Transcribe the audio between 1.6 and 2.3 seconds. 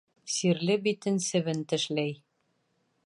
тешләй.